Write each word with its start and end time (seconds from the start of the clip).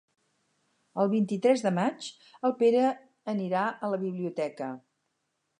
El 1.03 1.11
vint-i-tres 1.11 1.61
de 1.67 1.73
maig 1.75 2.09
en 2.49 2.57
Pere 2.63 2.89
irà 3.45 3.69
a 3.89 3.93
la 3.95 4.03
biblioteca. 4.09 4.75